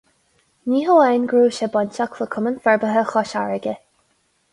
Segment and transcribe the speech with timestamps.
[0.71, 3.75] Ní hamháin go raibh sé bainteach le Cumann Forbartha Chois Fharraige.